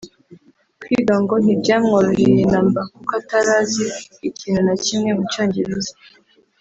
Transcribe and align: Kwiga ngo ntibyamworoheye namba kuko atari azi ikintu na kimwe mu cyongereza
Kwiga 0.79 1.15
ngo 1.23 1.35
ntibyamworoheye 1.43 2.43
namba 2.51 2.81
kuko 2.93 3.11
atari 3.19 3.51
azi 3.59 3.85
ikintu 4.29 4.59
na 4.67 4.75
kimwe 4.83 5.09
mu 5.17 5.23
cyongereza 5.31 5.93